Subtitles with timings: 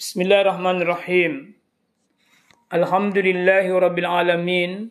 [0.00, 1.60] Bismillahirrahmanirrahim.
[2.72, 4.88] Alhamdulillahi rabbil alamin.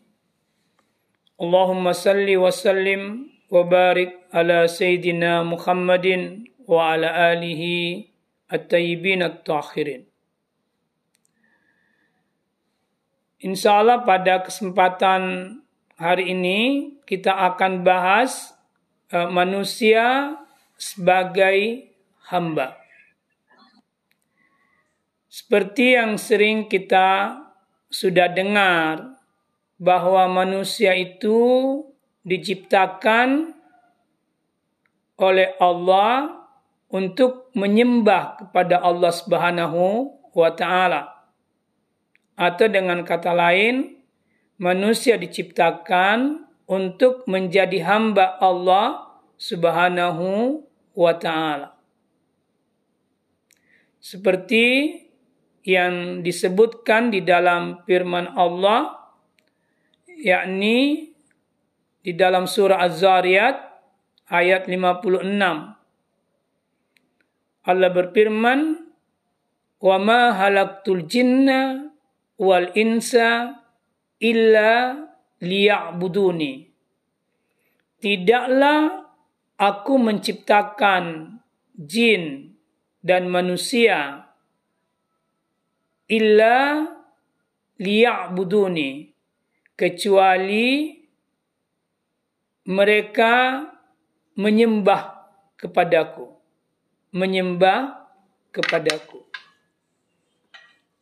[1.41, 8.05] Allahumma salli wa sallim wa barik ala sayyidina Muhammadin wa ala alihi
[8.53, 10.05] at-tayyibin at-tahirin.
[13.41, 15.57] Insya Allah pada kesempatan
[15.97, 18.53] hari ini kita akan bahas
[19.09, 20.37] uh, manusia
[20.77, 21.89] sebagai
[22.29, 22.78] hamba.
[25.29, 27.37] Seperti yang sering kita
[27.85, 29.13] sudah dengar
[29.77, 31.37] bahwa manusia itu
[32.25, 33.53] diciptakan
[35.21, 36.33] oleh Allah
[36.89, 41.29] untuk menyembah kepada Allah Subhanahu wa taala.
[42.33, 44.01] Atau dengan kata lain,
[44.57, 50.61] manusia diciptakan untuk menjadi hamba Allah Subhanahu
[50.97, 51.77] wa taala.
[54.01, 55.08] Seperti
[55.63, 58.95] yang disebutkan di dalam firman Allah
[60.07, 61.11] yakni
[61.99, 63.55] di dalam surah Az-Zariyat
[64.31, 65.25] ayat 56
[67.69, 68.59] Allah berfirman
[69.79, 71.91] wa ma halaktul jinna
[72.39, 73.59] wal insa
[74.19, 74.95] illa
[75.43, 76.71] liya'buduni.
[77.99, 78.79] Tidaklah
[79.59, 81.35] aku menciptakan
[81.75, 82.55] jin
[83.03, 84.28] dan manusia
[86.09, 86.89] illa
[87.77, 89.13] liya'buduni.
[89.79, 90.91] Kecuali
[92.67, 93.63] mereka
[94.35, 95.01] menyembah
[95.55, 96.27] kepadaku.
[97.15, 98.09] Menyembah
[98.51, 99.23] kepadaku.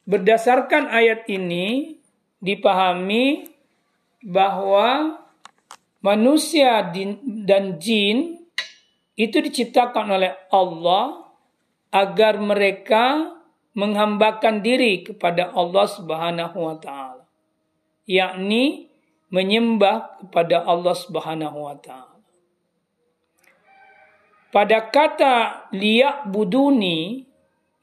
[0.08, 1.98] Berdasarkan ayat ini
[2.40, 3.50] dipahami
[4.24, 5.20] bahwa
[6.00, 6.80] manusia
[7.44, 8.40] dan jin
[9.18, 11.28] itu diciptakan oleh Allah
[11.92, 13.37] agar mereka
[13.78, 17.24] menghambakan diri kepada Allah Subhanahu wa taala
[18.10, 18.90] yakni
[19.30, 22.18] menyembah kepada Allah Subhanahu wa taala
[24.50, 27.28] pada kata liyak buduni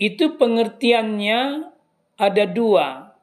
[0.00, 1.70] itu pengertiannya
[2.18, 3.14] ada dua.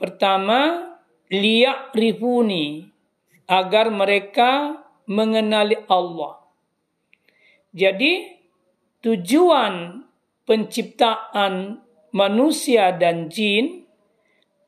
[0.00, 0.92] Pertama,
[1.28, 2.88] liyak rifuni
[3.44, 6.40] agar mereka mengenali Allah.
[7.76, 8.32] Jadi
[9.04, 10.06] tujuan
[10.48, 13.86] penciptaan manusia dan jin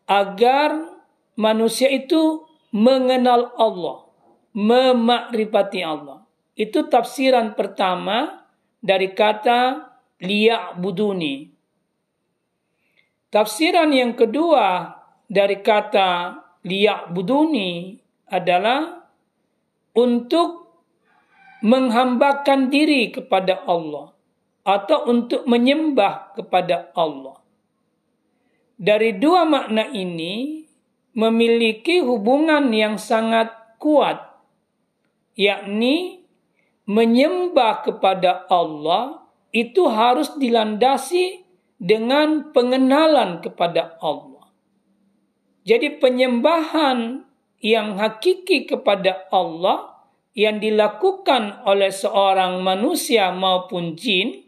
[0.07, 0.99] agar
[1.39, 4.09] manusia itu mengenal Allah,
[4.55, 6.25] memakrifati Allah.
[6.55, 8.47] Itu tafsiran pertama
[8.79, 11.51] dari kata liyak buduni.
[13.33, 14.93] Tafsiran yang kedua
[15.25, 16.37] dari kata
[16.69, 17.97] liyak buduni
[18.29, 19.09] adalah
[19.97, 20.69] untuk
[21.65, 24.13] menghambakan diri kepada Allah
[24.63, 27.43] atau untuk menyembah kepada Allah.
[28.79, 30.67] Dari dua makna ini
[31.15, 34.23] memiliki hubungan yang sangat kuat,
[35.39, 36.27] yakni
[36.87, 39.23] menyembah kepada Allah
[39.55, 41.45] itu harus dilandasi
[41.79, 44.51] dengan pengenalan kepada Allah.
[45.63, 47.23] Jadi penyembahan
[47.63, 49.93] yang hakiki kepada Allah
[50.35, 54.42] yang dilakukan oleh seorang manusia maupun jin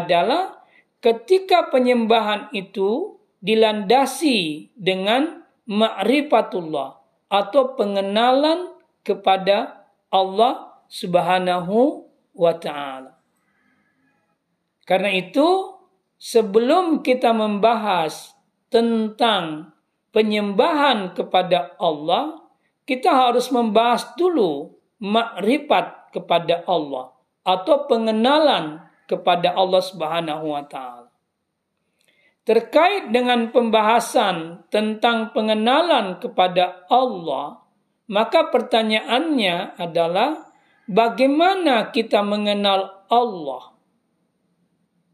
[0.00, 0.64] adalah
[0.98, 6.96] ketika penyembahan itu dilandasi dengan ma'rifatullah
[7.28, 8.72] atau pengenalan
[9.04, 13.20] kepada Allah Subhanahu wa taala.
[14.84, 15.76] Karena itu
[16.20, 18.36] sebelum kita membahas
[18.68, 19.72] tentang
[20.12, 22.44] penyembahan kepada Allah,
[22.84, 31.10] kita harus membahas dulu makrifat kepada Allah atau pengenalan kepada Allah Subhanahu wa taala.
[32.44, 37.64] Terkait dengan pembahasan tentang pengenalan kepada Allah,
[38.04, 40.52] maka pertanyaannya adalah
[40.84, 43.72] bagaimana kita mengenal Allah?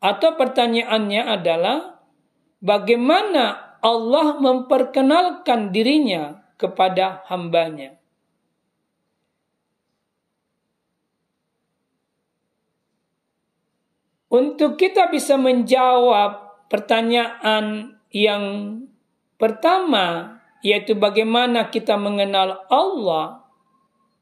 [0.02, 2.02] Atau pertanyaannya adalah
[2.58, 7.99] bagaimana Allah memperkenalkan dirinya kepada hambanya.
[14.30, 18.44] Untuk kita bisa menjawab pertanyaan yang
[19.34, 23.42] pertama, yaitu bagaimana kita mengenal Allah,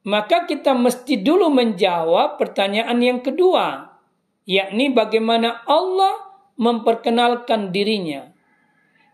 [0.08, 3.92] maka kita mesti dulu menjawab pertanyaan yang kedua,
[4.48, 8.32] yakni bagaimana Allah memperkenalkan dirinya.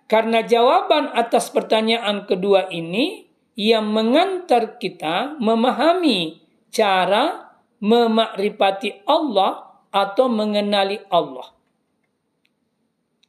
[0.07, 3.27] Karena jawaban atas pertanyaan kedua ini
[3.59, 6.39] yang mengantar kita memahami
[6.71, 7.51] cara
[7.83, 11.55] memakrifati Allah atau mengenali Allah.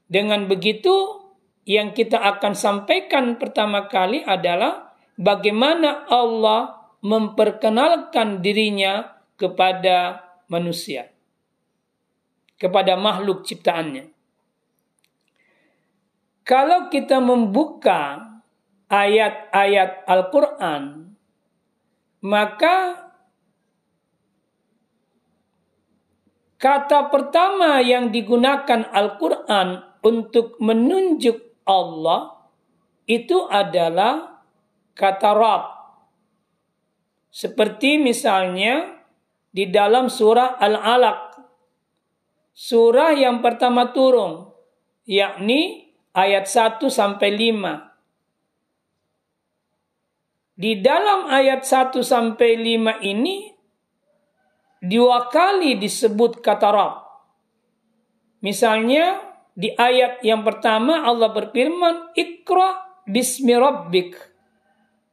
[0.09, 1.21] Dengan begitu,
[1.69, 11.13] yang kita akan sampaikan pertama kali adalah bagaimana Allah memperkenalkan dirinya kepada manusia,
[12.57, 14.09] kepada makhluk ciptaannya.
[16.45, 18.21] Kalau kita membuka
[18.89, 21.13] ayat-ayat Al-Quran,
[22.21, 23.05] maka
[26.62, 32.36] kata pertama yang digunakan Al-Quran untuk menunjuk Allah
[33.06, 34.42] itu adalah
[34.98, 35.63] kata Rab.
[37.30, 39.02] Seperti misalnya
[39.56, 41.40] di dalam surah Al-Alaq.
[42.56, 44.48] Surah yang pertama turun,
[45.04, 47.92] yakni ayat 1 sampai 5.
[50.56, 53.55] Di dalam ayat 1 sampai 5 ini
[54.85, 56.95] dua kali disebut kata Rab.
[58.45, 59.21] Misalnya
[59.55, 64.13] di ayat yang pertama Allah berfirman, Ikra bismi rabbik.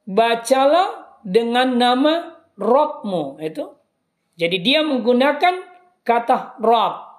[0.05, 3.39] Bacalah dengan nama Rabbmu.
[3.39, 3.73] Itu.
[4.37, 5.55] Jadi dia menggunakan
[6.03, 7.13] kata Rabb.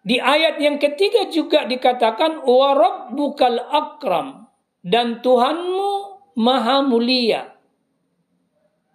[0.00, 4.48] Di ayat yang ketiga juga dikatakan wa rabbukal akram
[4.80, 5.92] dan Tuhanmu
[6.40, 7.52] maha mulia.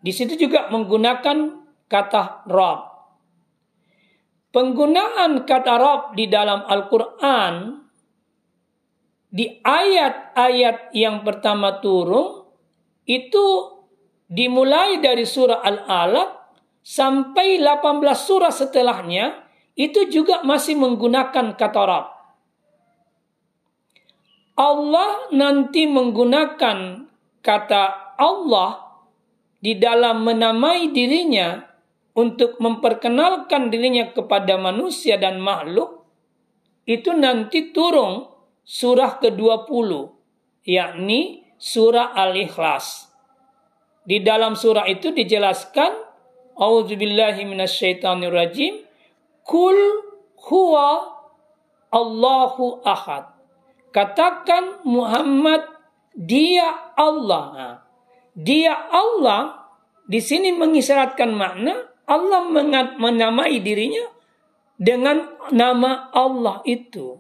[0.02, 2.82] Di situ juga menggunakan kata Rabb.
[4.56, 7.54] Penggunaan kata Rabb di dalam Al-Quran
[9.28, 12.48] di ayat-ayat yang pertama turun
[13.04, 13.46] itu
[14.32, 16.30] dimulai dari surah Al-Alaq
[16.80, 19.44] sampai 18 surah setelahnya
[19.76, 22.06] itu juga masih menggunakan kata Rab.
[24.56, 27.12] Allah nanti menggunakan
[27.44, 29.04] kata Allah
[29.60, 31.75] di dalam menamai dirinya
[32.16, 36.08] untuk memperkenalkan dirinya kepada manusia dan makhluk
[36.88, 38.24] itu nanti turun
[38.64, 39.90] surah ke-20
[40.64, 43.12] yakni surah Al-Ikhlas.
[44.06, 45.92] Di dalam surah itu dijelaskan
[46.56, 48.86] A'udzubillahi minasyaitonirrajim
[49.46, 49.78] Kul
[50.50, 51.20] huwa
[51.94, 53.30] Allahu ahad.
[53.94, 55.64] Katakan Muhammad
[56.16, 57.80] dia Allah.
[58.36, 59.68] Dia Allah
[60.08, 62.46] di sini mengisyaratkan makna Allah
[62.98, 64.06] menamai dirinya
[64.78, 67.18] dengan nama Allah itu.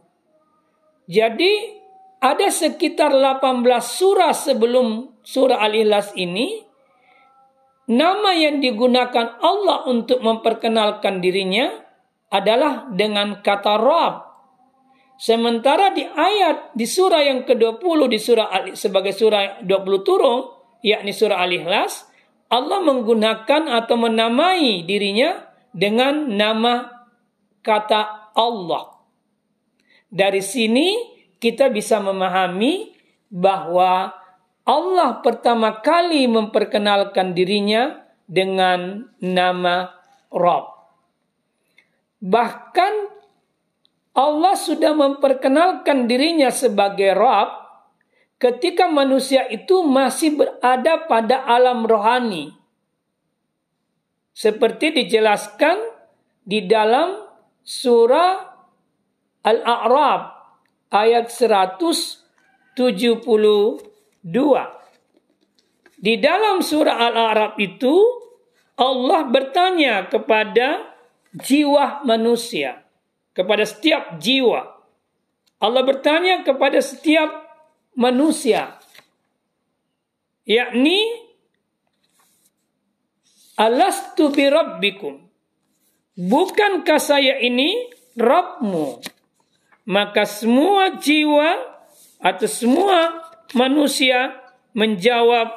[1.05, 1.77] Jadi
[2.21, 6.61] ada sekitar 18 surah sebelum surah Al-Ikhlas ini
[7.85, 11.69] nama yang digunakan Allah untuk memperkenalkan dirinya
[12.33, 14.15] adalah dengan kata Rabb.
[15.15, 20.43] Sementara di ayat di surah yang ke-20 di surah sebagai surah 20 turun
[20.83, 22.14] yakni surah Al-Ikhlas
[22.49, 27.05] Allah menggunakan atau menamai dirinya dengan nama
[27.65, 28.95] kata Allah.
[30.07, 30.95] Dari sini
[31.41, 32.93] kita bisa memahami
[33.27, 34.13] bahwa
[34.65, 39.93] Allah pertama kali memperkenalkan dirinya dengan nama
[40.33, 40.65] Rabb.
[42.25, 42.93] Bahkan
[44.15, 47.64] Allah sudah memperkenalkan dirinya sebagai Rabb
[48.39, 52.51] ketika manusia itu masih berada pada alam rohani.
[54.35, 55.79] Seperti dijelaskan
[56.43, 57.23] di dalam
[57.63, 58.51] surah
[59.47, 60.21] Al-A'raf
[60.91, 62.75] ayat 172.
[65.95, 67.95] Di dalam surah Al-A'raf itu
[68.75, 70.83] Allah bertanya kepada
[71.31, 72.83] jiwa manusia,
[73.31, 74.75] kepada setiap jiwa.
[75.63, 77.44] Allah bertanya kepada setiap
[77.95, 78.79] manusia,
[80.45, 81.25] yakni
[83.55, 85.23] Alastu bi rabbikum?
[86.15, 87.87] Bukankah saya ini
[88.19, 88.99] Rabbmu?
[89.87, 91.55] Maka semua jiwa
[92.19, 93.15] atau semua
[93.55, 94.35] manusia
[94.75, 95.51] menjawab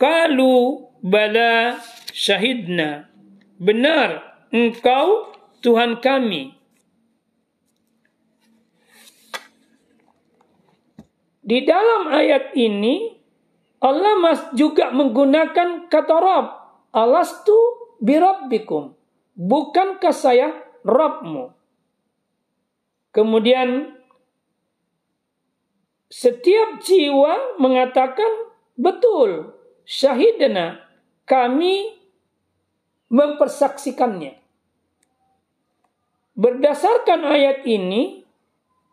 [0.00, 1.76] kalu bala
[2.12, 3.12] syahidna.
[3.60, 6.56] Benar, Engkau Tuhan kami.
[11.42, 13.18] Di dalam ayat ini
[13.82, 16.48] Allah mas juga menggunakan kata Rabb.
[16.94, 17.56] Alastu
[17.98, 18.94] birabbikum.
[19.34, 20.54] Bukankah saya
[20.86, 21.50] Rabbmu?
[23.10, 23.98] Kemudian
[26.06, 30.84] setiap jiwa mengatakan betul syahidana
[31.26, 31.96] kami
[33.12, 34.40] mempersaksikannya.
[36.32, 38.24] Berdasarkan ayat ini,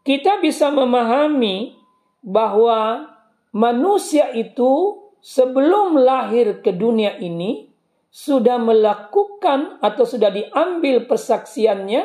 [0.04, 1.79] kita bisa memahami
[2.24, 3.12] bahwa
[3.56, 7.70] manusia itu sebelum lahir ke dunia ini
[8.10, 12.04] sudah melakukan atau sudah diambil persaksiannya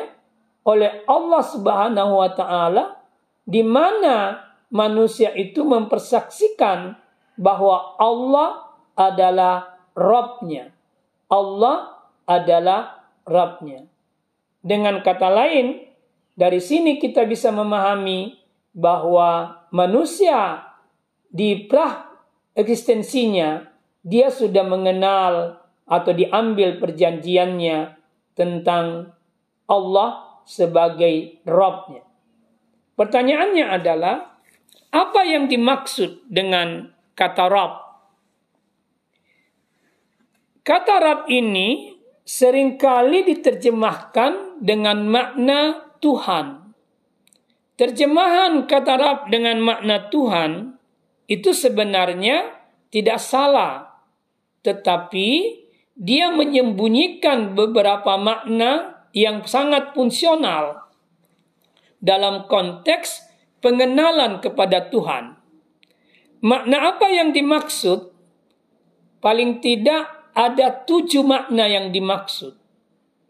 [0.65, 2.83] oleh Allah Subhanahu wa taala
[3.45, 4.41] di mana
[4.73, 6.97] manusia itu mempersaksikan
[7.37, 10.71] bahwa Allah adalah Robnya.
[11.29, 11.95] Allah
[12.27, 13.85] adalah Robnya.
[14.65, 15.85] Dengan kata lain,
[16.33, 18.35] dari sini kita bisa memahami
[18.75, 20.71] bahwa manusia
[21.27, 22.07] di pra
[22.55, 23.67] eksistensinya
[23.99, 27.99] dia sudah mengenal atau diambil perjanjiannya
[28.31, 29.11] tentang
[29.67, 32.05] Allah sebagai Robnya.
[32.95, 34.39] Pertanyaannya adalah,
[34.95, 37.73] apa yang dimaksud dengan kata Rob?
[40.63, 41.91] Kata Rob ini
[42.23, 46.64] sering kali diterjemahkan dengan makna Tuhan.
[47.75, 50.79] Terjemahan kata Rob dengan makna Tuhan
[51.27, 52.55] itu sebenarnya
[52.87, 53.99] tidak salah,
[54.63, 55.59] tetapi
[55.99, 60.87] dia menyembunyikan beberapa makna yang sangat fungsional
[61.99, 63.27] dalam konteks
[63.59, 65.35] pengenalan kepada Tuhan.
[66.39, 68.13] Makna apa yang dimaksud?
[69.19, 72.55] Paling tidak ada tujuh makna yang dimaksud.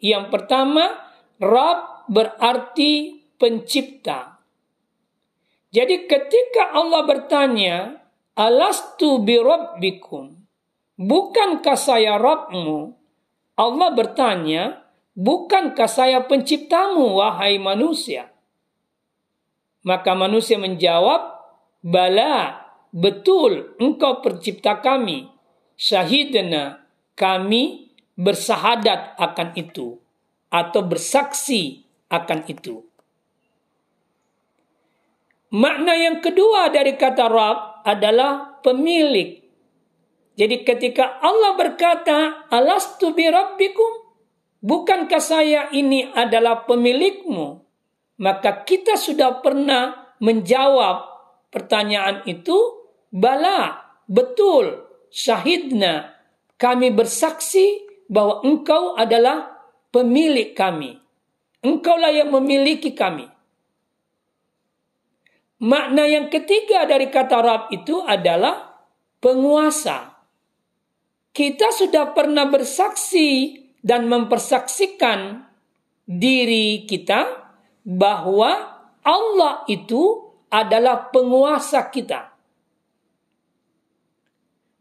[0.03, 1.01] Yang pertama,
[1.41, 4.34] Rab berarti pencipta.
[5.75, 7.99] Jadi ketika Allah bertanya,
[8.39, 10.31] Alastu bi rabbikum?
[10.95, 12.95] Bukankah saya Rabbmu?
[13.59, 14.87] Allah bertanya,
[15.19, 18.31] bukankah saya penciptamu, wahai manusia?
[19.83, 21.43] Maka manusia menjawab,
[21.83, 25.27] Bala, betul engkau pencipta kami.
[25.75, 26.87] Syahidna,
[27.19, 29.99] kami bersahadat akan itu.
[30.47, 32.94] Atau bersaksi akan itu.
[35.55, 39.39] Makna yang kedua dari kata Rab adalah pemilik.
[40.35, 44.03] Jadi ketika Allah berkata, Alastu bi rabbikum?
[44.59, 47.63] Bukankah saya ini adalah pemilikmu?
[48.19, 51.07] Maka kita sudah pernah menjawab
[51.55, 52.57] pertanyaan itu,
[53.07, 53.79] bala,
[54.11, 56.19] betul, syahidna,
[56.59, 57.79] kami bersaksi
[58.11, 59.55] bahwa engkau adalah
[59.87, 60.99] pemilik kami.
[61.63, 63.34] Engkaulah yang memiliki kami.
[65.63, 68.75] Makna yang ketiga dari kata Rab itu adalah
[69.23, 70.19] penguasa.
[71.31, 75.47] Kita sudah pernah bersaksi dan mempersaksikan
[76.03, 77.47] diri kita
[77.87, 82.35] bahwa Allah itu adalah penguasa kita.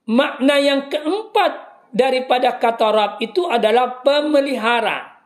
[0.05, 1.53] Makna yang keempat
[1.95, 5.23] daripada kata Rab itu adalah pemelihara.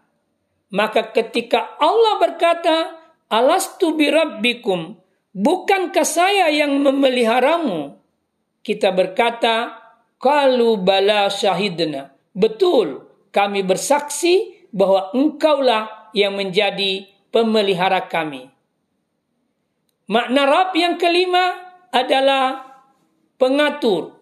[0.69, 2.77] Maka ketika Allah berkata,
[3.33, 4.97] Alastu bi rabbikum,
[5.39, 7.95] bukankah saya yang memeliharamu?
[8.67, 9.79] Kita berkata,
[10.19, 12.11] Kalu bala syahidna.
[12.35, 18.51] Betul, kami bersaksi bahwa engkaulah yang menjadi pemelihara kami.
[20.11, 21.55] Makna Rab yang kelima
[21.95, 22.67] adalah
[23.39, 24.19] pengatur.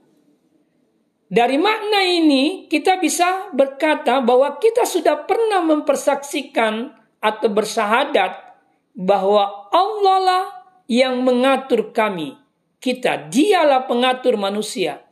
[1.27, 8.55] Dari makna ini kita bisa berkata bahwa kita sudah pernah mempersaksikan atau bersahadat
[8.95, 10.45] bahwa Allah lah
[10.87, 12.35] yang mengatur kami.
[12.79, 15.03] Kita, dialah pengatur manusia.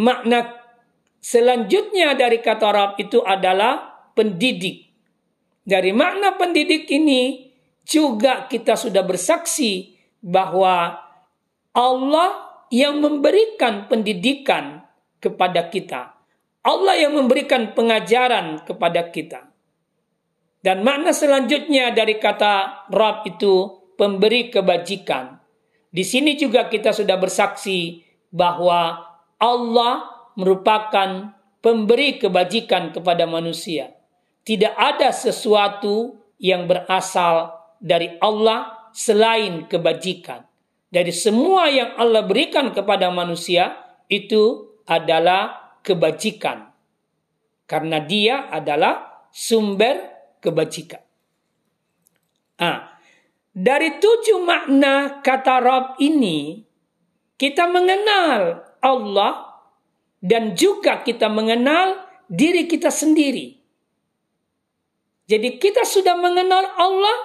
[0.00, 0.56] Makna
[1.20, 4.88] selanjutnya dari kata Rab itu adalah pendidik.
[5.60, 7.52] Dari makna pendidik ini
[7.84, 9.92] juga kita sudah bersaksi
[10.24, 10.96] bahwa
[11.76, 12.30] Allah
[12.72, 14.88] yang memberikan pendidikan
[15.20, 16.16] kepada kita.
[16.64, 19.52] Allah yang memberikan pengajaran kepada kita.
[20.60, 25.36] Dan makna selanjutnya dari kata Rab itu pemberi kebajikan.
[25.92, 28.00] Di sini juga kita sudah bersaksi
[28.32, 29.04] bahwa
[29.36, 30.08] Allah
[30.40, 34.00] merupakan pemberi kebajikan kepada manusia
[34.44, 40.42] tidak ada sesuatu yang berasal dari Allah selain kebajikan.
[40.90, 43.78] Dari semua yang Allah berikan kepada manusia
[44.10, 46.72] itu adalah kebajikan.
[47.68, 50.10] Karena dia adalah sumber
[50.42, 50.98] kebajikan.
[52.58, 52.98] Ah,
[53.50, 56.62] dari tujuh makna kata Rob ini,
[57.34, 59.64] kita mengenal Allah
[60.22, 63.58] dan juga kita mengenal diri kita sendiri.
[65.26, 67.18] Jadi kita sudah mengenal Allah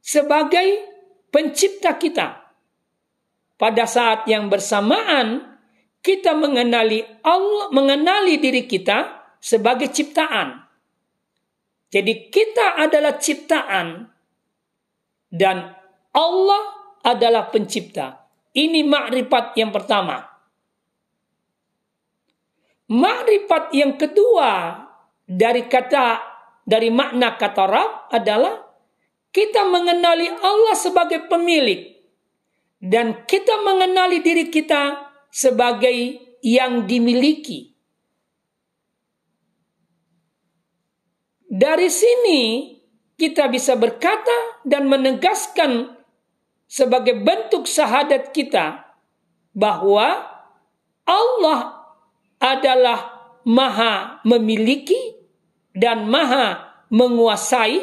[0.00, 0.88] sebagai
[1.32, 2.48] pencipta kita.
[3.56, 5.56] Pada saat yang bersamaan
[6.04, 10.64] kita mengenali Allah, mengenali diri kita sebagai ciptaan.
[11.88, 14.15] Jadi kita adalah ciptaan
[15.30, 15.74] dan
[16.14, 16.62] Allah
[17.04, 18.26] adalah pencipta.
[18.56, 20.24] Ini makrifat yang pertama.
[22.86, 24.80] Makrifat yang kedua
[25.26, 26.22] dari kata
[26.66, 28.62] dari makna kata Rab adalah
[29.30, 31.94] kita mengenali Allah sebagai pemilik
[32.80, 37.74] dan kita mengenali diri kita sebagai yang dimiliki.
[41.46, 42.75] Dari sini
[43.16, 45.96] kita bisa berkata dan menegaskan
[46.68, 48.96] sebagai bentuk syahadat kita
[49.56, 50.28] bahwa
[51.08, 51.60] Allah
[52.36, 55.16] adalah maha memiliki
[55.72, 57.80] dan maha menguasai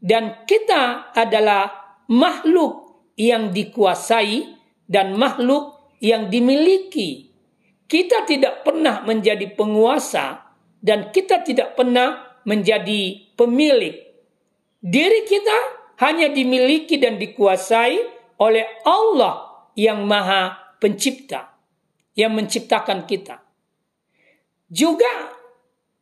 [0.00, 7.34] dan kita adalah makhluk yang dikuasai dan makhluk yang dimiliki.
[7.86, 14.05] Kita tidak pernah menjadi penguasa dan kita tidak pernah menjadi pemilik.
[14.82, 15.58] Diri kita
[16.04, 17.96] hanya dimiliki dan dikuasai
[18.36, 21.56] oleh Allah yang Maha Pencipta,
[22.12, 23.40] yang menciptakan kita.
[24.68, 25.32] Juga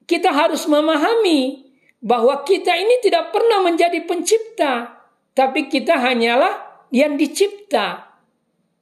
[0.04, 1.70] kita harus memahami
[2.02, 5.00] bahwa kita ini tidak pernah menjadi pencipta,
[5.32, 8.12] tapi kita hanyalah yang dicipta.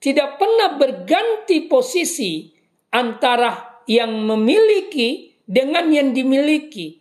[0.02, 2.50] Tidak pernah berganti posisi
[2.90, 6.98] antara yang memiliki dengan yang dimiliki,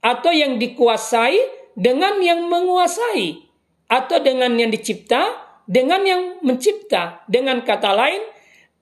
[0.00, 3.46] atau yang dikuasai dengan yang menguasai,
[3.86, 7.22] atau dengan yang dicipta dengan yang mencipta.
[7.28, 8.24] Dengan kata lain,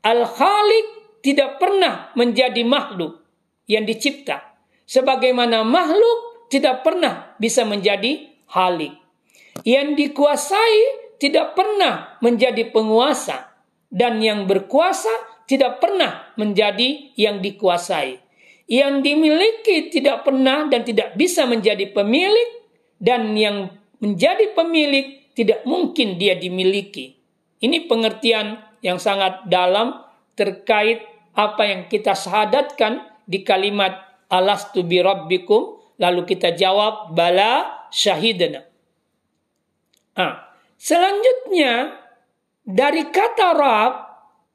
[0.06, 0.86] Al-Khaliq
[1.20, 3.20] tidak pernah menjadi makhluk
[3.66, 4.54] yang dicipta.
[4.86, 8.94] Sebagaimana makhluk tidak pernah bisa menjadi halik.
[9.66, 10.78] Yang dikuasai
[11.18, 13.50] tidak pernah menjadi penguasa
[13.90, 15.10] dan yang berkuasa
[15.50, 18.22] tidak pernah menjadi yang dikuasai.
[18.70, 22.65] Yang dimiliki tidak pernah dan tidak bisa menjadi pemilik
[23.00, 27.16] dan yang menjadi pemilik tidak mungkin dia dimiliki.
[27.60, 30.04] Ini pengertian yang sangat dalam
[30.36, 31.04] terkait
[31.36, 33.96] apa yang kita syahadatkan di kalimat
[34.28, 38.68] alastu bi rabbikum Lalu kita jawab bala syahidna.
[40.16, 41.96] Ah, selanjutnya
[42.64, 43.92] dari kata Rab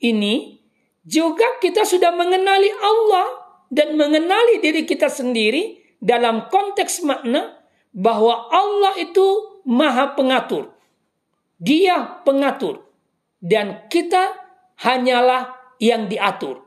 [0.05, 0.61] ini
[1.01, 3.27] juga kita sudah mengenali Allah
[3.73, 7.60] dan mengenali diri kita sendiri dalam konteks makna
[7.91, 10.71] bahwa Allah itu maha pengatur.
[11.61, 12.81] Dia pengatur
[13.43, 14.33] dan kita
[14.81, 16.65] hanyalah yang diatur.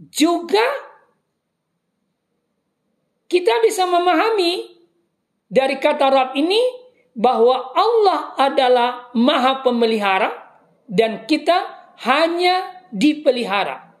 [0.00, 0.64] Juga
[3.30, 4.80] kita bisa memahami
[5.46, 6.58] dari kata Rab ini
[7.14, 10.32] bahwa Allah adalah maha pemelihara
[10.88, 11.68] dan kita
[12.02, 13.92] hanya dipelihara.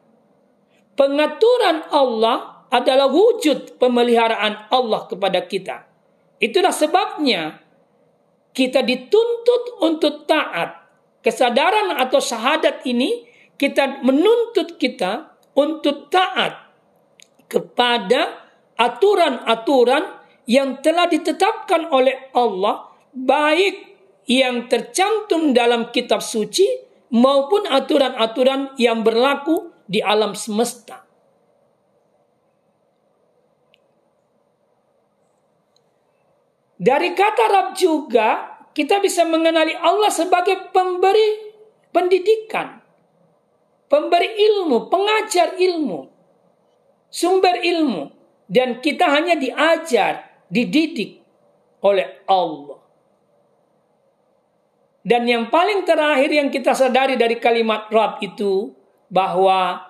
[0.98, 5.86] Pengaturan Allah adalah wujud pemeliharaan Allah kepada kita.
[6.40, 7.60] Itulah sebabnya
[8.54, 10.78] kita dituntut untuk taat.
[11.20, 13.28] Kesadaran atau syahadat ini
[13.60, 16.72] kita menuntut kita untuk taat
[17.44, 18.48] kepada
[18.80, 20.16] aturan-aturan
[20.48, 23.90] yang telah ditetapkan oleh Allah baik
[24.24, 26.64] yang tercantum dalam kitab suci
[27.12, 31.09] maupun aturan-aturan yang berlaku di alam semesta.
[36.80, 41.52] Dari kata Rab juga kita bisa mengenali Allah sebagai pemberi
[41.92, 42.80] pendidikan,
[43.84, 46.08] pemberi ilmu, pengajar ilmu,
[47.12, 48.08] sumber ilmu
[48.48, 51.20] dan kita hanya diajar, dididik
[51.84, 52.80] oleh Allah.
[55.04, 58.72] Dan yang paling terakhir yang kita sadari dari kalimat Rab itu
[59.12, 59.84] bahwa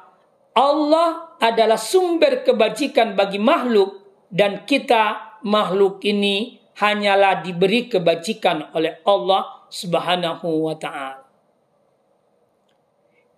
[0.55, 9.69] Allah adalah sumber kebajikan bagi makhluk dan kita makhluk ini hanyalah diberi kebajikan oleh Allah
[9.69, 11.29] Subhanahu wa taala.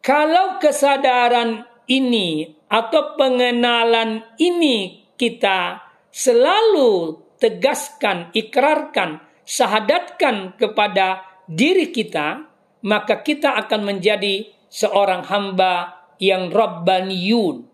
[0.02, 5.78] Kalau kesadaran ini atau pengenalan ini kita
[6.10, 12.46] selalu tegaskan, ikrarkan, syahadatkan kepada diri kita,
[12.82, 17.66] maka kita akan menjadi seorang hamba yang Rabbaniyun.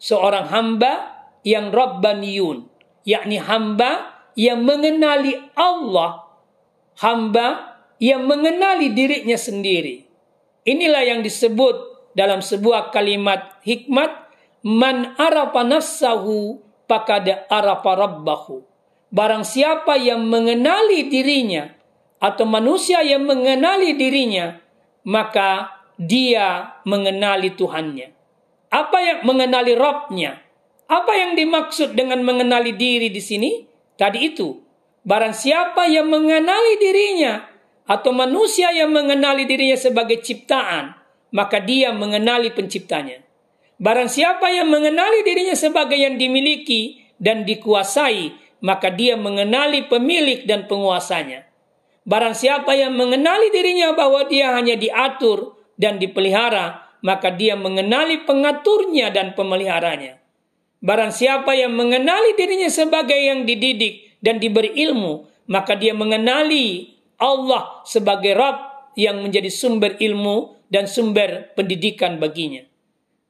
[0.00, 2.66] Seorang hamba yang Rabbaniyun.
[3.06, 6.26] Yakni hamba yang mengenali Allah.
[7.00, 10.04] Hamba yang mengenali dirinya sendiri.
[10.68, 14.28] Inilah yang disebut dalam sebuah kalimat hikmat.
[14.60, 18.60] Man arafa nafsahu fakad arafa rabbahu.
[19.08, 21.72] Barang siapa yang mengenali dirinya
[22.20, 24.60] atau manusia yang mengenali dirinya,
[25.08, 28.12] maka dia mengenali Tuhannya.
[28.70, 30.38] Apa yang mengenali Rabbnya?
[30.86, 33.69] Apa yang dimaksud dengan mengenali diri di sini?
[34.00, 34.56] Tadi itu,
[35.04, 37.44] barang siapa yang mengenali dirinya
[37.84, 40.96] atau manusia yang mengenali dirinya sebagai ciptaan,
[41.36, 43.20] maka dia mengenali penciptanya.
[43.76, 48.32] Barang siapa yang mengenali dirinya sebagai yang dimiliki dan dikuasai,
[48.64, 51.44] maka dia mengenali pemilik dan penguasanya.
[52.08, 59.12] Barang siapa yang mengenali dirinya bahwa dia hanya diatur dan dipelihara, maka dia mengenali pengaturnya
[59.12, 60.19] dan pemeliharanya.
[60.80, 67.84] Barang siapa yang mengenali dirinya sebagai yang dididik dan diberi ilmu, maka dia mengenali Allah
[67.84, 72.64] sebagai Rabb yang menjadi sumber ilmu dan sumber pendidikan baginya.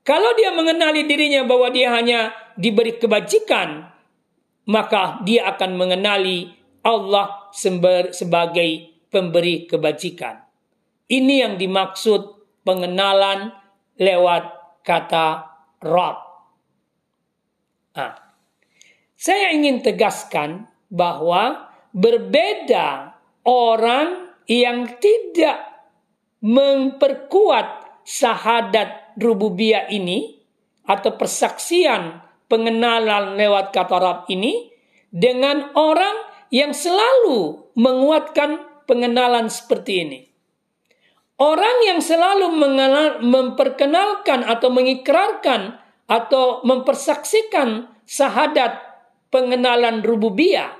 [0.07, 3.91] Kalau dia mengenali dirinya bahwa dia hanya diberi kebajikan,
[4.71, 6.55] maka dia akan mengenali
[6.87, 10.39] Allah sebagai pemberi kebajikan.
[11.11, 13.51] Ini yang dimaksud pengenalan
[13.99, 14.45] lewat
[14.87, 15.51] kata
[15.83, 16.30] Rob.
[17.97, 18.15] Nah,
[19.19, 25.59] saya ingin tegaskan bahwa berbeda orang yang tidak
[26.43, 30.41] memperkuat syahadat rububiyah ini
[30.89, 32.19] atau persaksian
[32.51, 34.75] pengenalan lewat kata Rob ini
[35.11, 36.17] dengan orang
[36.51, 40.21] yang selalu menguatkan pengenalan seperti ini.
[41.41, 42.53] Orang yang selalu
[43.25, 48.83] memperkenalkan atau mengikrarkan atau mempersaksikan syahadat
[49.31, 50.75] pengenalan rububiyah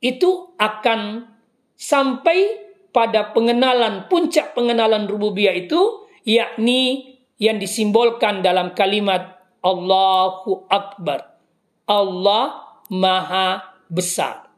[0.00, 1.28] itu akan
[1.76, 2.56] sampai
[2.88, 11.36] pada pengenalan puncak pengenalan rububiyah itu yakni yang disimbolkan dalam kalimat Allahu Akbar.
[11.84, 14.48] Allah Maha Besar.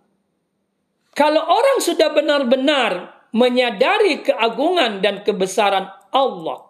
[1.13, 6.69] Kalau orang sudah benar-benar menyadari keagungan dan kebesaran Allah,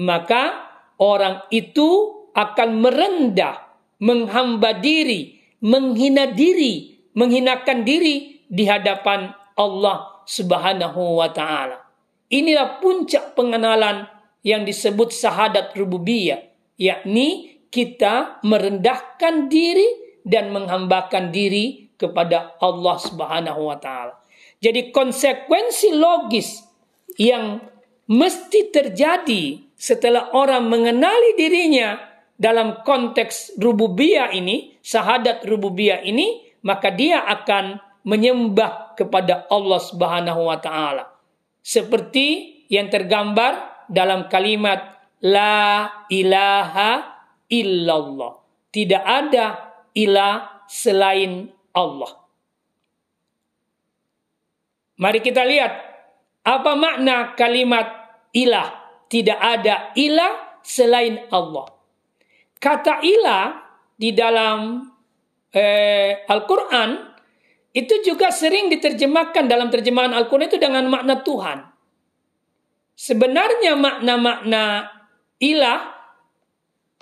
[0.00, 0.68] maka
[1.00, 3.64] orang itu akan merendah,
[3.96, 11.80] menghamba diri, menghina diri, menghinakan diri di hadapan Allah Subhanahu wa taala.
[12.28, 14.04] Inilah puncak pengenalan
[14.44, 16.44] yang disebut syahadat rububiyah,
[16.76, 24.20] yakni kita merendahkan diri dan menghambakan diri kepada Allah Subhanahu wa taala.
[24.60, 26.60] Jadi konsekuensi logis
[27.16, 27.64] yang
[28.10, 37.24] mesti terjadi setelah orang mengenali dirinya dalam konteks rububiyah ini, syahadat rububiyah ini, maka dia
[37.24, 41.10] akan menyembah kepada Allah Subhanahu wa taala.
[41.64, 47.02] Seperti yang tergambar dalam kalimat la ilaha
[47.50, 48.32] illallah.
[48.70, 49.46] Tidak ada
[49.96, 52.12] ilah selain Allah.
[54.96, 55.72] Mari kita lihat
[56.46, 57.88] apa makna kalimat
[58.36, 58.86] ilah.
[59.06, 61.75] Tidak ada ilah selain Allah.
[62.66, 63.62] Kata ilah
[63.94, 64.82] di dalam
[65.54, 67.14] eh, Al-Quran
[67.70, 71.62] itu juga sering diterjemahkan dalam terjemahan Al-Quran itu dengan makna Tuhan.
[72.98, 74.82] Sebenarnya makna-makna
[75.38, 75.94] ilah,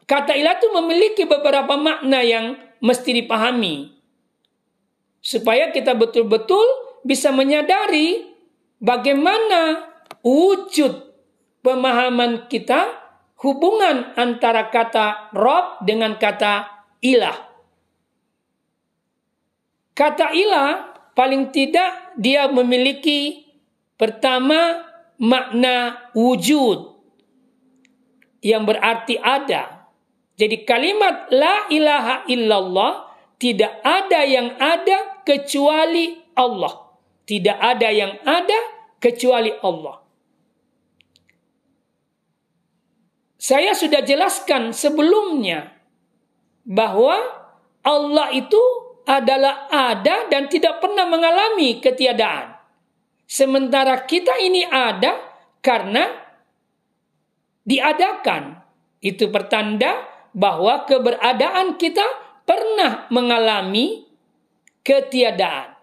[0.04, 3.96] kata ilah itu memiliki beberapa makna yang mesti dipahami
[5.24, 6.66] supaya kita betul-betul
[7.08, 8.36] bisa menyadari
[8.84, 9.88] bagaimana
[10.20, 10.92] wujud
[11.64, 13.03] pemahaman kita
[13.44, 16.64] hubungan antara kata Rob dengan kata
[17.04, 17.36] ilah.
[19.92, 23.44] Kata ilah paling tidak dia memiliki
[23.94, 24.82] pertama
[25.20, 26.96] makna wujud
[28.40, 29.86] yang berarti ada.
[30.34, 32.92] Jadi kalimat la ilaha illallah
[33.38, 36.90] tidak ada yang ada kecuali Allah.
[37.24, 38.58] Tidak ada yang ada
[38.98, 40.03] kecuali Allah.
[43.44, 45.68] Saya sudah jelaskan sebelumnya
[46.64, 47.12] bahwa
[47.84, 48.56] Allah itu
[49.04, 52.56] adalah ada dan tidak pernah mengalami ketiadaan.
[53.28, 55.20] Sementara kita ini ada
[55.60, 56.08] karena
[57.68, 58.64] diadakan.
[59.04, 62.04] Itu pertanda bahwa keberadaan kita
[62.48, 64.08] pernah mengalami
[64.80, 65.76] ketiadaan.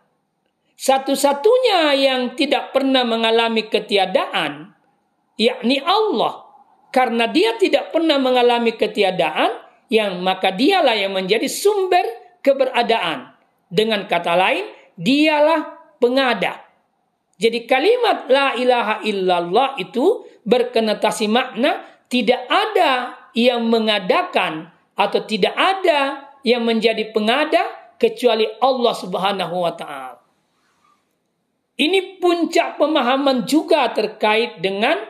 [0.74, 4.74] Satu-satunya yang tidak pernah mengalami ketiadaan,
[5.38, 6.51] yakni Allah.
[6.92, 12.04] Karena dia tidak pernah mengalami ketiadaan, yang maka dialah yang menjadi sumber
[12.40, 13.36] keberadaan.
[13.68, 16.64] Dengan kata lain, dialah pengada.
[17.42, 26.30] Jadi kalimat la ilaha illallah itu berkenotasi makna tidak ada yang mengadakan atau tidak ada
[26.44, 30.22] yang menjadi pengada kecuali Allah Subhanahu wa taala.
[31.82, 35.02] Ini puncak pemahaman juga terkait dengan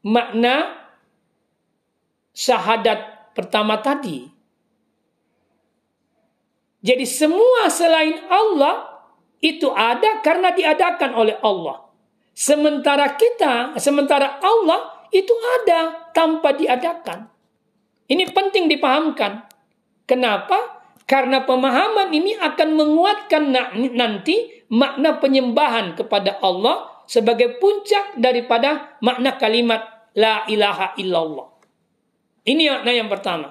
[0.00, 0.81] makna
[2.42, 4.26] syahadat pertama tadi.
[6.82, 9.06] Jadi semua selain Allah
[9.38, 11.86] itu ada karena diadakan oleh Allah.
[12.34, 15.30] Sementara kita, sementara Allah itu
[15.62, 17.30] ada tanpa diadakan.
[18.10, 19.46] Ini penting dipahamkan.
[20.10, 20.82] Kenapa?
[21.06, 23.54] Karena pemahaman ini akan menguatkan
[23.94, 31.51] nanti makna penyembahan kepada Allah sebagai puncak daripada makna kalimat la ilaha illallah.
[32.42, 33.48] Ini makna yang pertama.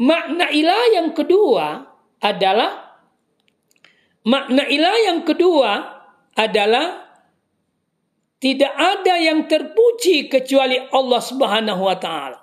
[0.00, 1.84] Makna ilah yang kedua
[2.24, 2.96] adalah
[4.24, 5.72] makna ilah yang kedua
[6.32, 7.10] adalah
[8.40, 12.40] tidak ada yang terpuji kecuali Allah Subhanahu wa taala.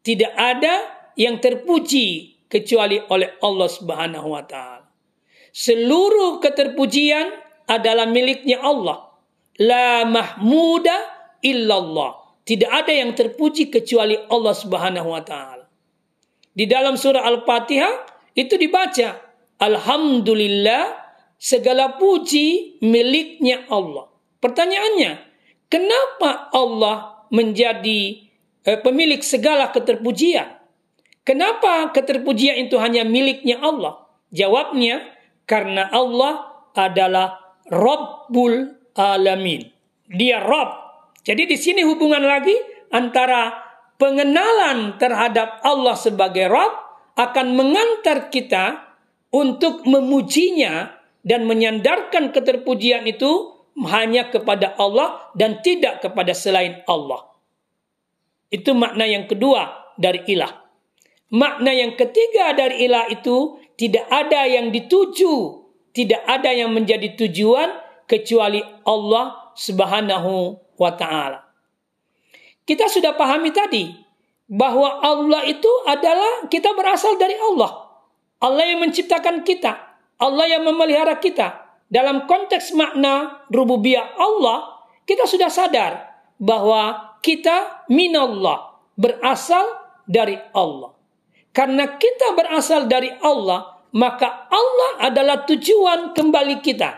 [0.00, 0.74] Tidak ada
[1.20, 4.88] yang terpuji kecuali oleh Allah Subhanahu wa taala.
[5.52, 7.28] Seluruh keterpujian
[7.68, 9.12] adalah miliknya Allah.
[9.60, 10.96] La mahmuda
[11.44, 12.21] illallah.
[12.42, 15.66] Tidak ada yang terpuji kecuali Allah Subhanahu wa taala.
[16.52, 17.94] Di dalam surah Al-Fatihah
[18.34, 19.22] itu dibaca
[19.62, 20.84] Alhamdulillah
[21.38, 24.10] segala puji miliknya Allah.
[24.42, 25.12] Pertanyaannya,
[25.70, 28.26] kenapa Allah menjadi
[28.66, 30.58] eh, pemilik segala keterpujian?
[31.22, 34.10] Kenapa keterpujian itu hanya miliknya Allah?
[34.34, 35.06] Jawabnya,
[35.46, 37.38] karena Allah adalah
[37.70, 39.70] Rabbul Alamin.
[40.10, 40.81] Dia Rabb.
[41.22, 42.54] Jadi di sini hubungan lagi
[42.90, 43.54] antara
[43.96, 46.74] pengenalan terhadap Allah sebagai Rabb
[47.14, 48.90] akan mengantar kita
[49.30, 53.54] untuk memujinya dan menyandarkan keterpujian itu
[53.86, 57.30] hanya kepada Allah dan tidak kepada selain Allah.
[58.52, 60.50] Itu makna yang kedua dari ilah.
[61.32, 65.64] Makna yang ketiga dari ilah itu tidak ada yang dituju,
[65.96, 67.72] tidak ada yang menjadi tujuan
[68.04, 71.40] kecuali Allah Subhanahu wa taala.
[72.62, 73.90] Kita sudah pahami tadi
[74.46, 77.90] bahwa Allah itu adalah kita berasal dari Allah.
[78.42, 79.72] Allah yang menciptakan kita,
[80.18, 85.92] Allah yang memelihara kita, dalam konteks makna rububiyah Allah, kita sudah sadar
[86.38, 89.62] bahwa kita minallah, berasal
[90.08, 90.92] dari Allah.
[91.52, 96.90] Karena kita berasal dari Allah, maka Allah adalah tujuan kembali kita.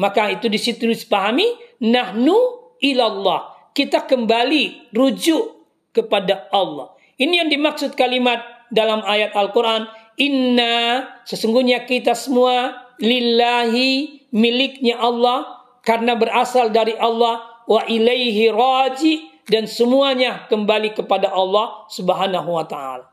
[0.00, 3.72] Maka itu di situ dipahami nahnu ilallah.
[3.72, 5.64] Kita kembali rujuk
[5.96, 6.92] kepada Allah.
[7.16, 9.88] Ini yang dimaksud kalimat dalam ayat Al-Quran.
[10.20, 19.64] Inna sesungguhnya kita semua lillahi miliknya Allah karena berasal dari Allah wa ilaihi raji dan
[19.64, 23.08] semuanya kembali kepada Allah Subhanahu wa taala.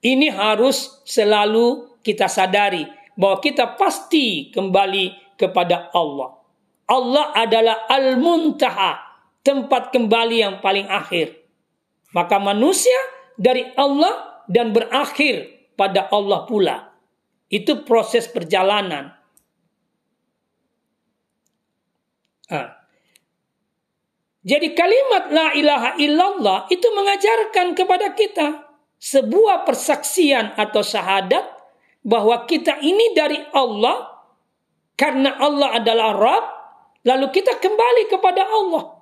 [0.00, 2.86] Ini harus selalu kita sadari
[3.18, 6.36] bahwa kita pasti kembali kepada Allah.
[6.86, 9.05] Allah adalah al-muntaha,
[9.46, 11.38] tempat kembali yang paling akhir.
[12.10, 12.98] Maka manusia
[13.38, 16.90] dari Allah dan berakhir pada Allah pula.
[17.46, 19.14] Itu proses perjalanan.
[22.50, 22.74] Ah.
[24.46, 28.66] Jadi kalimat la ilaha illallah itu mengajarkan kepada kita
[29.02, 31.42] sebuah persaksian atau syahadat
[32.06, 34.22] bahwa kita ini dari Allah
[34.94, 36.46] karena Allah adalah Rabb
[37.02, 38.95] lalu kita kembali kepada Allah.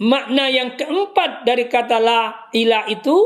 [0.00, 3.16] Makna yang keempat dari kata la ilah itu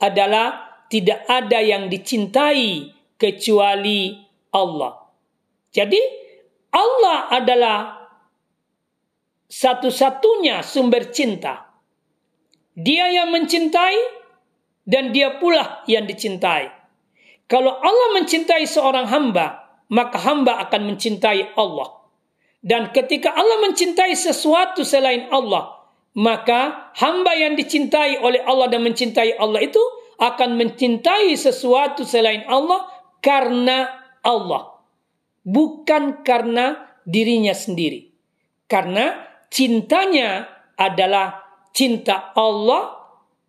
[0.00, 2.88] adalah tidak ada yang dicintai
[3.20, 4.16] kecuali
[4.56, 5.12] Allah.
[5.72, 6.00] Jadi
[6.72, 7.78] Allah adalah
[9.52, 11.68] satu-satunya sumber cinta.
[12.72, 14.24] Dia yang mencintai
[14.88, 16.72] dan dia pula yang dicintai.
[17.44, 22.00] Kalau Allah mencintai seorang hamba, maka hamba akan mencintai Allah.
[22.64, 25.81] Dan ketika Allah mencintai sesuatu selain Allah,
[26.12, 29.80] maka hamba yang dicintai oleh Allah dan mencintai Allah itu
[30.20, 32.84] akan mencintai sesuatu selain Allah
[33.24, 33.88] karena
[34.22, 34.72] Allah
[35.46, 38.10] bukan karena dirinya sendiri.
[38.70, 39.12] Karena
[39.52, 40.48] cintanya
[40.78, 41.44] adalah
[41.76, 42.96] cinta Allah,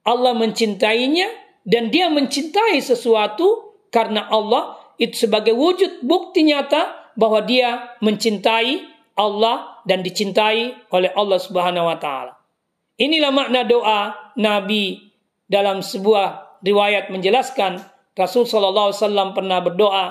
[0.03, 1.29] Allah mencintainya
[1.63, 8.83] dan dia mencintai sesuatu karena Allah itu sebagai wujud bukti nyata bahwa dia mencintai
[9.15, 12.42] Allah dan dicintai oleh Allah Subhanahu wa taala.
[12.97, 15.01] Inilah makna doa Nabi
[15.49, 17.81] dalam sebuah riwayat menjelaskan
[18.13, 20.05] Rasul sallallahu alaihi wasallam pernah berdoa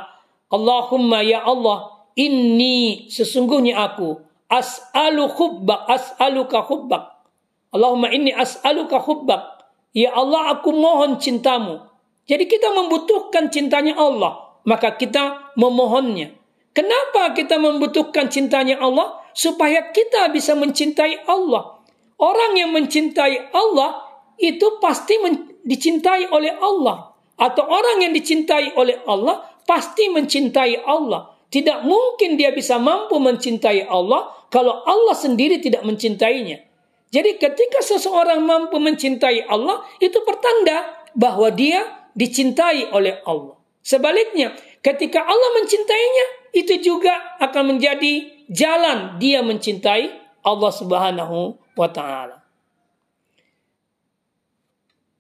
[0.53, 4.21] Allahumma ya Allah, inni sesungguhnya aku
[4.53, 7.25] as'alu hubbak, as'aluka hubbak.
[7.73, 9.65] Allahumma inni as'aluka hubbak.
[9.97, 11.81] Ya Allah, aku mohon cintamu.
[12.29, 16.37] Jadi kita membutuhkan cintanya Allah, maka kita memohonnya.
[16.77, 19.25] Kenapa kita membutuhkan cintanya Allah?
[19.33, 21.81] Supaya kita bisa mencintai Allah.
[22.21, 24.05] Orang yang mencintai Allah
[24.41, 25.17] itu pasti
[25.63, 27.15] dicintai oleh Allah.
[27.39, 31.33] Atau orang yang dicintai oleh Allah pasti mencintai Allah.
[31.53, 36.65] Tidak mungkin dia bisa mampu mencintai Allah kalau Allah sendiri tidak mencintainya.
[37.13, 43.61] Jadi ketika seseorang mampu mencintai Allah, itu pertanda bahwa dia dicintai oleh Allah.
[43.85, 50.09] Sebaliknya, ketika Allah mencintainya, itu juga akan menjadi jalan dia mencintai
[50.41, 52.43] Allah Subhanahu wa taala.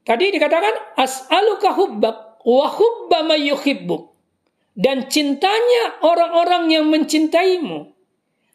[0.03, 4.11] Tadi dikatakan as'aluka hubbak wa hubba ma yuhibbuk.
[4.73, 7.93] Dan cintanya orang-orang yang mencintaimu.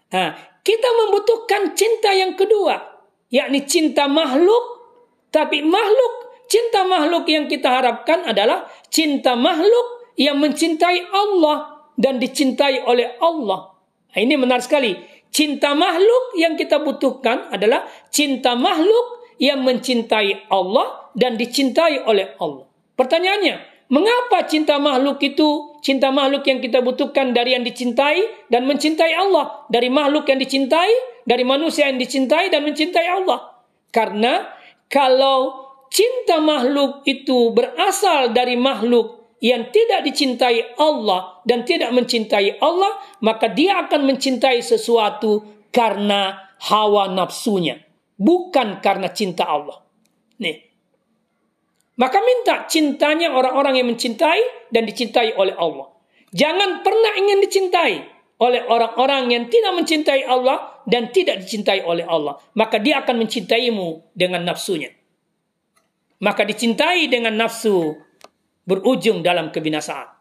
[0.10, 0.30] Nah,
[0.66, 4.82] kita membutuhkan cinta yang kedua, yakni cinta makhluk,
[5.30, 6.14] tapi makhluk,
[6.50, 13.78] cinta makhluk yang kita harapkan adalah cinta makhluk yang mencintai Allah dan dicintai oleh Allah.
[14.12, 14.98] Nah, ini menarik sekali.
[15.32, 22.66] Cinta makhluk yang kita butuhkan adalah cinta makhluk yang mencintai Allah dan dicintai oleh Allah.
[22.98, 29.14] Pertanyaannya, mengapa cinta makhluk itu cinta makhluk yang kita butuhkan dari yang dicintai dan mencintai
[29.14, 33.62] Allah, dari makhluk yang dicintai, dari manusia yang dicintai dan mencintai Allah?
[33.94, 34.50] Karena
[34.90, 42.98] kalau cinta makhluk itu berasal dari makhluk yang tidak dicintai Allah dan tidak mencintai Allah,
[43.22, 49.86] maka dia akan mencintai sesuatu karena hawa nafsunya bukan karena cinta Allah.
[50.42, 50.58] Nih.
[51.98, 55.90] Maka minta cintanya orang-orang yang mencintai dan dicintai oleh Allah.
[56.30, 57.94] Jangan pernah ingin dicintai
[58.38, 62.38] oleh orang-orang yang tidak mencintai Allah dan tidak dicintai oleh Allah.
[62.54, 64.94] Maka dia akan mencintaimu dengan nafsunya.
[66.22, 67.98] Maka dicintai dengan nafsu
[68.68, 70.14] berujung dalam kebinasaan.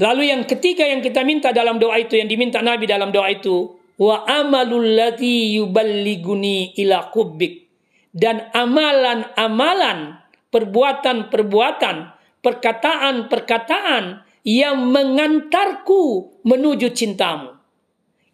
[0.00, 3.78] Lalu yang ketiga yang kita minta dalam doa itu, yang diminta Nabi dalam doa itu,
[4.00, 7.68] wa amalul ladzi yuballiguni ila kubbik
[8.16, 11.96] dan amalan-amalan perbuatan-perbuatan
[12.40, 17.60] perkataan-perkataan yang mengantarku menuju cintamu.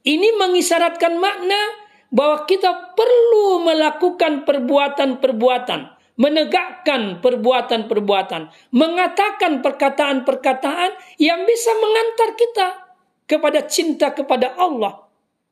[0.06, 1.58] Ini mengisyaratkan makna
[2.14, 12.68] bahwa kita perlu melakukan perbuatan-perbuatan menegakkan perbuatan-perbuatan mengatakan perkataan-perkataan yang bisa mengantar kita
[13.28, 15.06] kepada cinta kepada Allah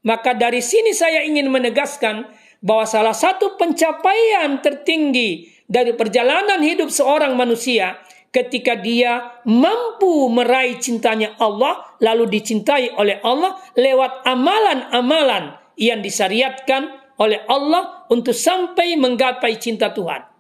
[0.05, 2.29] maka dari sini saya ingin menegaskan
[2.65, 11.39] bahwa salah satu pencapaian tertinggi dari perjalanan hidup seorang manusia ketika dia mampu meraih cintanya
[11.41, 19.95] Allah lalu dicintai oleh Allah lewat amalan-amalan yang disyariatkan oleh Allah untuk sampai menggapai cinta
[19.95, 20.34] Tuhan.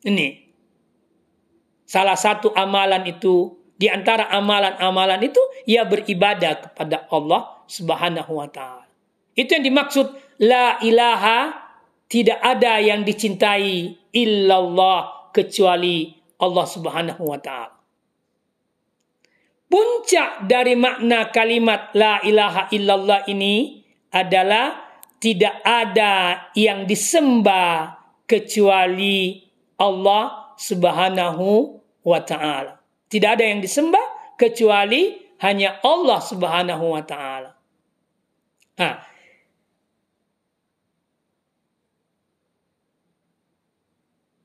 [0.00, 0.28] Ini
[1.84, 8.84] salah satu amalan itu di antara amalan-amalan itu ia beribadah kepada Allah Subhanahu wa taala.
[9.32, 10.06] Itu yang dimaksud
[10.44, 11.56] la ilaha
[12.10, 17.80] tidak ada yang dicintai illallah kecuali Allah Subhanahu wa taala.
[19.70, 29.49] Puncak dari makna kalimat la ilaha illallah ini adalah tidak ada yang disembah kecuali
[29.80, 32.76] Allah Subhanahu wa taala.
[33.08, 37.50] Tidak ada yang disembah kecuali hanya Allah Subhanahu wa taala.
[38.76, 38.96] Nah,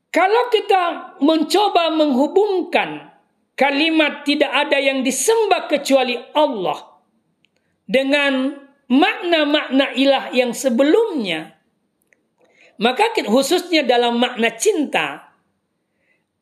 [0.08, 0.82] kalau kita
[1.20, 3.12] mencoba menghubungkan
[3.56, 6.96] kalimat tidak ada yang disembah kecuali Allah
[7.88, 11.56] dengan makna-makna ilah yang sebelumnya,
[12.76, 15.25] maka khususnya dalam makna cinta,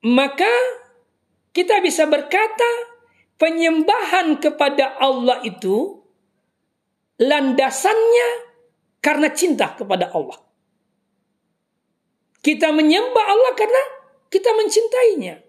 [0.04, 0.52] maka
[1.56, 2.70] kita bisa berkata
[3.40, 6.04] penyembahan kepada Allah itu
[7.16, 8.28] landasannya
[9.00, 10.40] karena cinta kepada Allah.
[12.44, 13.82] Kita menyembah Allah karena
[14.28, 15.40] kita mencintainya.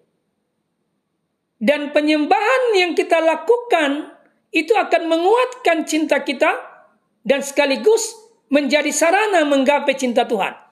[1.60, 4.16] Dan penyembahan yang kita lakukan
[4.56, 6.56] itu akan menguatkan cinta kita
[7.28, 8.16] dan sekaligus
[8.48, 10.65] menjadi sarana menggapai cinta Tuhan.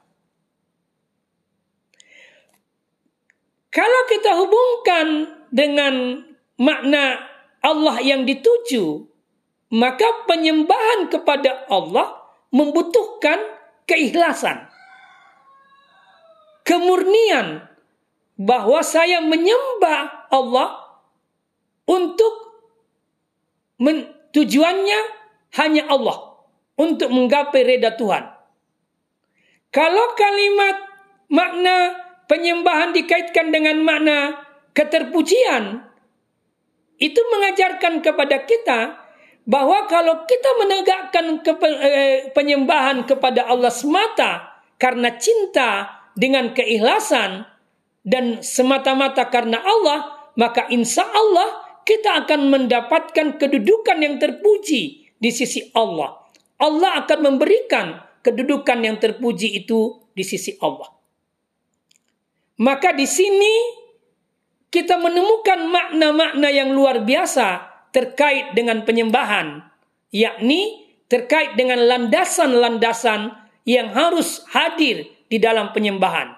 [3.73, 5.07] Kalau kita hubungkan
[5.49, 6.21] dengan
[6.61, 7.25] makna
[7.65, 9.09] Allah yang dituju,
[9.73, 12.21] maka penyembahan kepada Allah
[12.53, 13.41] membutuhkan
[13.89, 14.69] keikhlasan.
[16.61, 17.65] Kemurnian
[18.37, 20.93] bahwa saya menyembah Allah
[21.89, 22.33] untuk
[23.81, 24.05] men,
[24.37, 24.99] tujuannya
[25.57, 26.45] hanya Allah
[26.77, 28.29] untuk menggapai reda Tuhan.
[29.73, 30.77] Kalau kalimat
[31.33, 32.02] makna
[32.33, 34.41] penyembahan dikaitkan dengan makna
[34.73, 35.85] keterpujian,
[36.97, 38.79] itu mengajarkan kepada kita
[39.45, 41.45] bahwa kalau kita menegakkan
[41.77, 44.49] eh, penyembahan kepada Allah semata
[44.81, 47.45] karena cinta dengan keikhlasan
[48.01, 55.69] dan semata-mata karena Allah, maka insya Allah kita akan mendapatkan kedudukan yang terpuji di sisi
[55.77, 56.17] Allah.
[56.57, 61.02] Allah akan memberikan kedudukan yang terpuji itu di sisi Allah.
[62.61, 63.53] Maka di sini
[64.73, 69.61] kita menemukan makna-makna yang luar biasa terkait dengan penyembahan,
[70.09, 73.37] yakni terkait dengan landasan-landasan
[73.69, 76.33] yang harus hadir di dalam penyembahan.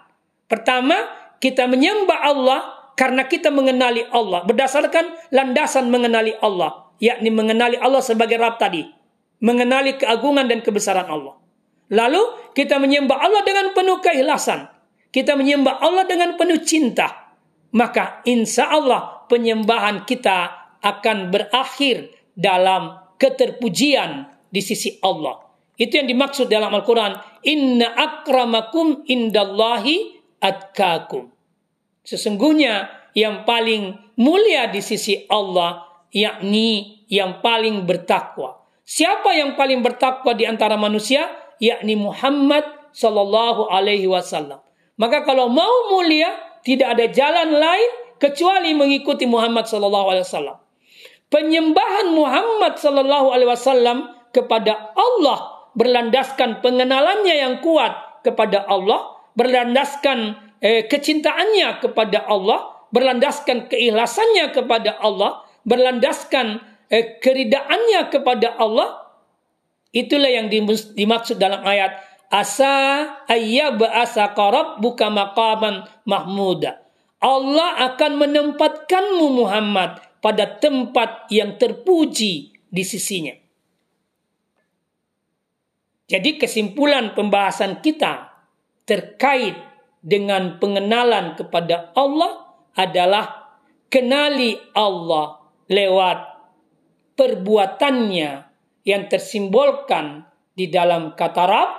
[0.52, 0.96] Pertama,
[1.40, 2.62] kita menyembah Allah
[3.00, 8.84] karena kita mengenali Allah berdasarkan landasan mengenali Allah, yakni mengenali Allah sebagai Rabb tadi,
[9.40, 11.40] mengenali keagungan dan kebesaran Allah.
[11.88, 14.75] Lalu kita menyembah Allah dengan penuh keikhlasan.
[15.16, 17.32] Kita menyembah Allah dengan penuh cinta.
[17.72, 25.40] Maka insya Allah penyembahan kita akan berakhir dalam keterpujian di sisi Allah.
[25.80, 27.16] Itu yang dimaksud dalam Al-Quran.
[27.48, 31.32] Inna akramakum indallahi atkakum.
[32.04, 38.68] Sesungguhnya yang paling mulia di sisi Allah yakni yang paling bertakwa.
[38.84, 41.46] Siapa yang paling bertakwa di antara manusia?
[41.56, 44.65] yakni Muhammad sallallahu alaihi wasallam.
[44.96, 46.32] Maka kalau mau mulia
[46.64, 50.58] tidak ada jalan lain kecuali mengikuti Muhammad sallallahu alaihi wasallam.
[51.28, 53.98] Penyembahan Muhammad sallallahu alaihi wasallam
[54.32, 64.56] kepada Allah berlandaskan pengenalannya yang kuat kepada Allah, berlandaskan eh, kecintaannya kepada Allah, berlandaskan keikhlasannya
[64.56, 69.06] kepada Allah, berlandaskan eh, keridaannya kepada Allah,
[69.96, 76.82] Itulah yang dimaksud dalam ayat asa ayyab asa qarab buka maqaman mahmuda.
[77.22, 83.34] Allah akan menempatkanmu Muhammad pada tempat yang terpuji di sisinya.
[86.06, 88.30] Jadi kesimpulan pembahasan kita
[88.86, 89.58] terkait
[90.06, 93.58] dengan pengenalan kepada Allah adalah
[93.90, 96.20] kenali Allah lewat
[97.18, 98.30] perbuatannya
[98.86, 101.72] yang tersimbolkan di dalam kata Rab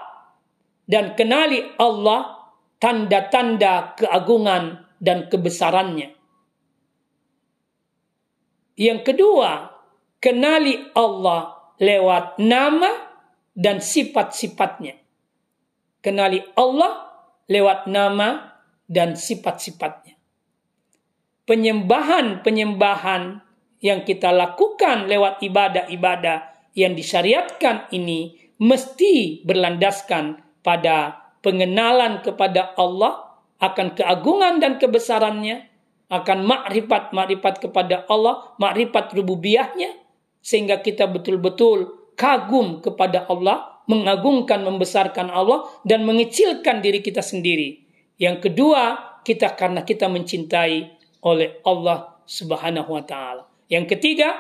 [0.86, 6.14] dan kenali Allah tanda-tanda keagungan dan kebesarannya.
[8.76, 9.72] Yang kedua,
[10.22, 12.90] kenali Allah lewat nama
[13.56, 15.00] dan sifat-sifatnya.
[16.04, 17.08] Kenali Allah
[17.50, 18.54] lewat nama
[18.86, 20.14] dan sifat-sifatnya.
[21.46, 23.22] Penyembahan-penyembahan
[23.80, 33.94] yang kita lakukan lewat ibadah-ibadah yang disyariatkan ini mesti berlandaskan pada pengenalan kepada Allah akan
[33.94, 35.70] keagungan dan kebesarannya,
[36.10, 39.94] akan makrifat-makrifat kepada Allah, makrifat rububiyahnya,
[40.42, 47.86] sehingga kita betul-betul kagum kepada Allah, mengagungkan, membesarkan Allah, dan mengecilkan diri kita sendiri.
[48.18, 48.82] Yang kedua,
[49.22, 53.46] kita karena kita mencintai oleh Allah Subhanahu wa taala.
[53.70, 54.34] Yang ketiga,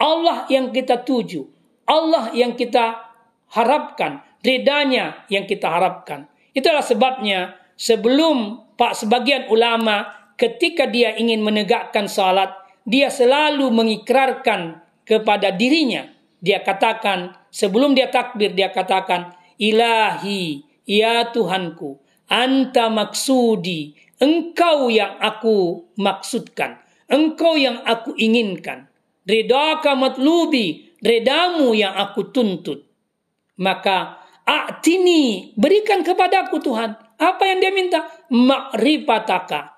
[0.00, 1.44] Allah yang kita tuju,
[1.88, 3.12] Allah yang kita
[3.52, 6.28] harapkan, ridanya yang kita harapkan.
[6.52, 12.50] Itulah sebabnya sebelum Pak sebagian ulama ketika dia ingin menegakkan salat,
[12.82, 16.10] dia selalu mengikrarkan kepada dirinya.
[16.42, 25.86] Dia katakan, sebelum dia takbir, dia katakan, Ilahi, ya Tuhanku, Anta maksudi, Engkau yang aku
[25.98, 28.90] maksudkan, Engkau yang aku inginkan.
[29.22, 32.82] Ridaka matlubi, redamu yang aku tuntut.
[33.62, 34.21] Maka
[34.52, 36.92] A'tini, berikan kepadaku Tuhan.
[37.16, 38.04] Apa yang dia minta?
[38.28, 39.72] Ma'rifataka.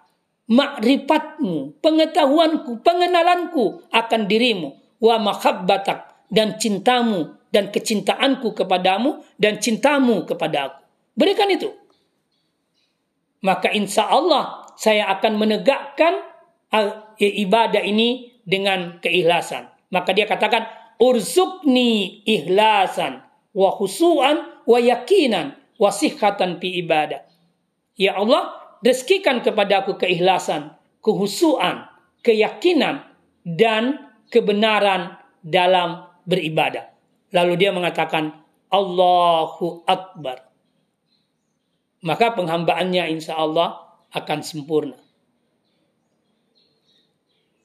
[0.51, 4.75] Ma'rifatmu, pengetahuanku, pengenalanku akan dirimu.
[4.99, 10.81] Wa makhabbatak, dan cintamu, dan kecintaanku kepadamu, dan cintamu kepada aku.
[11.15, 11.71] Berikan itu.
[13.47, 16.19] Maka insya Allah saya akan menegakkan
[17.21, 19.71] ibadah ini dengan keikhlasan.
[19.95, 20.67] Maka dia katakan,
[20.99, 23.24] urzukni ihlasan
[23.55, 27.23] wa khusuan wa yakinan wa sihhatan fi ibadah.
[27.95, 31.87] Ya Allah, rezekikan kepadaku keikhlasan, kehusuan,
[32.27, 33.07] keyakinan
[33.47, 36.91] dan kebenaran dalam beribadah.
[37.31, 38.43] Lalu dia mengatakan
[38.73, 40.51] Allahu Akbar.
[42.05, 43.81] Maka penghambaannya insya Allah
[44.13, 44.99] akan sempurna.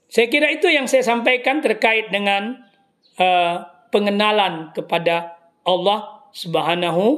[0.09, 2.65] Saya kira itu yang saya sampaikan terkait dengan
[3.21, 3.61] uh,
[3.93, 7.17] pengenalan kepada Allah Subhanahu